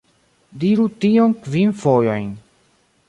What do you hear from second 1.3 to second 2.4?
kvin fojojn